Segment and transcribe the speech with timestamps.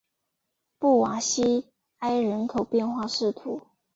[0.79, 1.67] 布瓦西
[1.99, 3.31] 埃人口变化图示